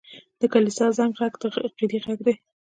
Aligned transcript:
د 0.39 0.41
کلیسا 0.53 0.85
زنګ 0.97 1.13
ږغ 1.17 1.33
د 1.41 1.43
عقیدې 1.65 1.97
غږ 2.05 2.19
دی. 2.25 2.33